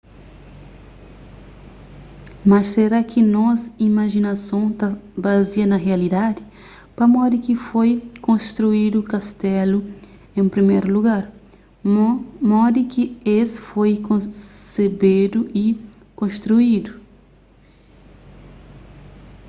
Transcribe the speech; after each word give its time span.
mas 2.43 2.65
será 2.73 2.99
ki 3.11 3.21
nos 3.35 3.61
imajinason 3.89 4.65
ta 4.79 4.89
bazia 5.23 5.65
na 5.67 5.77
rialidadi 5.85 6.41
pamodi 6.97 7.37
ki 7.45 7.53
foi 7.67 7.91
konstruídu 8.27 8.99
kastelu 9.11 9.79
en 10.39 10.45
priméru 10.53 10.87
lugar 10.95 11.23
modi 12.51 12.81
ki 12.93 13.03
es 13.39 13.49
foi 13.69 13.91
konsebedu 14.07 15.39
y 15.63 15.65
konstruídu 16.19 16.91